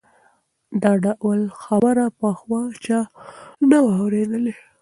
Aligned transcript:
دا 0.81 0.91
ډول 1.03 1.41
خبره 1.63 2.05
پخوا 2.19 2.61
چا 2.85 2.99
نه 3.69 3.77
وه 3.85 3.93
اورېدلې. 4.01 4.53